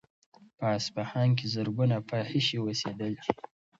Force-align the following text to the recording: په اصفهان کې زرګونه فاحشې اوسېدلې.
په 0.57 0.65
اصفهان 0.77 1.29
کې 1.37 1.45
زرګونه 1.55 1.95
فاحشې 2.09 2.57
اوسېدلې. 2.61 3.21